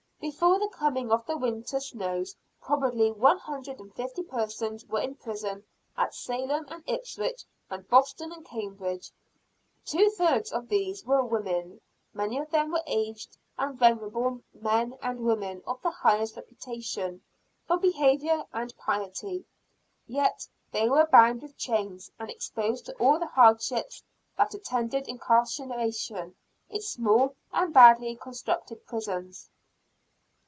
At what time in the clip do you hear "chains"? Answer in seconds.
21.57-22.11